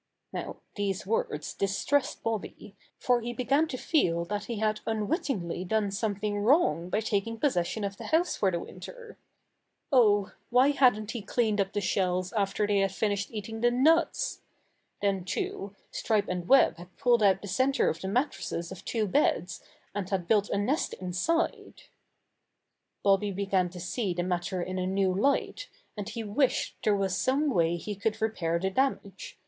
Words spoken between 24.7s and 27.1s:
a new light, and he wished there